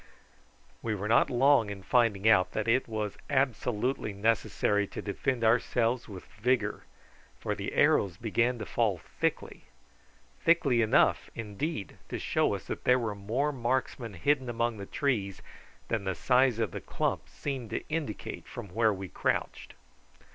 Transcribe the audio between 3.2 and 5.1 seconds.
absolutely necessary to